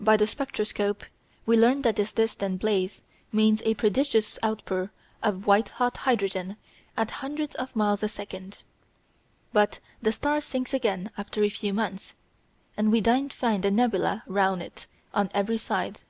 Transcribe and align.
By 0.00 0.16
the 0.16 0.26
spectroscope 0.26 1.04
we 1.46 1.56
learn 1.56 1.82
that 1.82 1.94
this 1.94 2.12
distant 2.12 2.60
blaze 2.60 3.00
means 3.30 3.62
a 3.64 3.74
prodigious 3.74 4.36
outpour 4.42 4.90
of 5.22 5.46
white 5.46 5.68
hot 5.68 5.98
hydrogen 5.98 6.56
at 6.96 7.12
hundreds 7.22 7.54
of 7.54 7.76
miles 7.76 8.02
a 8.02 8.08
second. 8.08 8.64
But 9.52 9.78
the 10.02 10.10
star 10.10 10.40
sinks 10.40 10.74
again 10.74 11.12
after 11.16 11.44
a 11.44 11.48
few 11.48 11.72
months, 11.72 12.12
and 12.76 12.90
we 12.90 12.98
then 13.00 13.28
find 13.28 13.64
a 13.64 13.70
nebula 13.70 14.24
round 14.26 14.62
it 14.62 14.88
on 15.14 15.30
every 15.32 15.58
side. 15.58 16.00